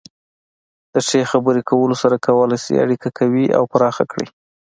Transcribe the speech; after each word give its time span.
د 0.93 0.95
ښې 1.07 1.21
خبرې 1.31 1.61
کولو 1.69 1.95
سره 2.03 2.15
کولی 2.27 2.57
شئ 2.63 2.75
اړیکه 2.85 3.07
قوي 3.17 3.45
او 3.57 3.63
پراخه 3.71 4.03
کړئ. 4.11 4.27